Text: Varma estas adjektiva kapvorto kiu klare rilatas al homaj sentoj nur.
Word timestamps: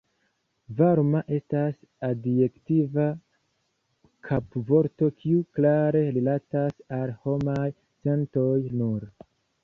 Varma 0.77 1.19
estas 1.35 1.73
adjektiva 2.05 3.03
kapvorto 4.29 5.09
kiu 5.19 5.43
klare 5.59 6.01
rilatas 6.15 6.73
al 7.01 7.13
homaj 7.27 7.67
sentoj 8.07 8.55
nur. 8.81 9.05